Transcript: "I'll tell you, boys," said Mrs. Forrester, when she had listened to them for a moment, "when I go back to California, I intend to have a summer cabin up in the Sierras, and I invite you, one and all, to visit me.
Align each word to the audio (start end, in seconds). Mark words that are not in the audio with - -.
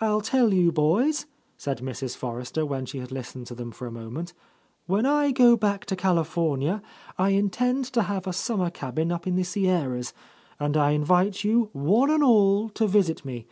"I'll 0.00 0.20
tell 0.20 0.54
you, 0.54 0.70
boys," 0.70 1.26
said 1.56 1.78
Mrs. 1.80 2.16
Forrester, 2.16 2.64
when 2.64 2.86
she 2.86 2.98
had 2.98 3.10
listened 3.10 3.48
to 3.48 3.56
them 3.56 3.72
for 3.72 3.88
a 3.88 3.90
moment, 3.90 4.32
"when 4.86 5.04
I 5.04 5.32
go 5.32 5.56
back 5.56 5.84
to 5.86 5.96
California, 5.96 6.80
I 7.18 7.30
intend 7.30 7.86
to 7.86 8.02
have 8.02 8.28
a 8.28 8.32
summer 8.32 8.70
cabin 8.70 9.10
up 9.10 9.26
in 9.26 9.34
the 9.34 9.42
Sierras, 9.42 10.12
and 10.60 10.76
I 10.76 10.92
invite 10.92 11.42
you, 11.42 11.70
one 11.72 12.08
and 12.10 12.22
all, 12.22 12.68
to 12.68 12.86
visit 12.86 13.24
me. 13.24 13.46